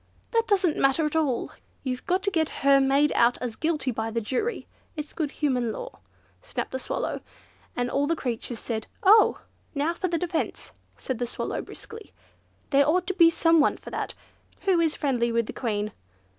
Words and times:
"That 0.31 0.47
doesn't 0.47 0.77
matter 0.77 1.05
at 1.05 1.15
all, 1.15 1.51
you've 1.83 2.07
got 2.07 2.23
to 2.23 2.31
get 2.31 2.49
her 2.65 2.79
made 2.81 3.11
out 3.11 3.37
as 3.37 3.55
guilty 3.55 3.91
by 3.91 4.09
the 4.09 4.19
jury. 4.19 4.65
It's 4.95 5.13
good 5.13 5.29
human 5.29 5.71
law," 5.71 5.99
snapped 6.41 6.71
the 6.71 6.79
Swallow, 6.79 7.21
and 7.75 7.87
all 7.87 8.07
the 8.07 8.15
creatures 8.15 8.57
said 8.57 8.87
"Oh!" 9.03 9.43
"Now 9.75 9.93
for 9.93 10.07
the 10.07 10.17
defence," 10.17 10.71
said 10.97 11.19
the 11.19 11.27
Swallow 11.27 11.61
briskly; 11.61 12.13
"there 12.71 12.87
ought 12.89 13.05
to 13.05 13.13
be 13.13 13.29
someone 13.29 13.77
for 13.77 13.91
that. 13.91 14.15
Who 14.61 14.79
is 14.79 14.95
friendly 14.95 15.31
with 15.31 15.45
the 15.45 15.53
Queen?" 15.53 15.91